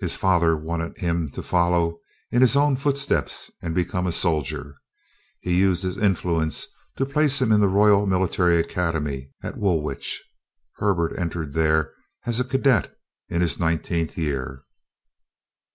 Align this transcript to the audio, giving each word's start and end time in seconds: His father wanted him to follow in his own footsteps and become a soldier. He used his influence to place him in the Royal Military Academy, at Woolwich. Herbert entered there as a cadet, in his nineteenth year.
His 0.00 0.14
father 0.14 0.58
wanted 0.58 0.98
him 0.98 1.30
to 1.30 1.42
follow 1.42 2.00
in 2.30 2.42
his 2.42 2.54
own 2.54 2.76
footsteps 2.76 3.50
and 3.62 3.74
become 3.74 4.06
a 4.06 4.12
soldier. 4.12 4.76
He 5.40 5.58
used 5.58 5.84
his 5.84 5.96
influence 5.96 6.66
to 6.96 7.06
place 7.06 7.40
him 7.40 7.50
in 7.50 7.60
the 7.60 7.68
Royal 7.68 8.06
Military 8.06 8.58
Academy, 8.60 9.30
at 9.42 9.56
Woolwich. 9.56 10.22
Herbert 10.76 11.18
entered 11.18 11.54
there 11.54 11.94
as 12.26 12.38
a 12.38 12.44
cadet, 12.44 12.94
in 13.30 13.40
his 13.40 13.58
nineteenth 13.58 14.18
year. 14.18 14.64